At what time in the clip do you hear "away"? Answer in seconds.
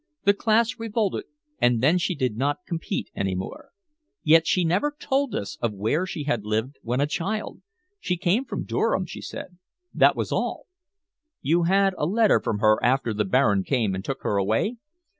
14.37-14.77